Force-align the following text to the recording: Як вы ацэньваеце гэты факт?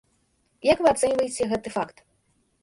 Як 0.67 0.81
вы 0.85 0.89
ацэньваеце 0.93 1.49
гэты 1.53 1.75
факт? 1.77 2.03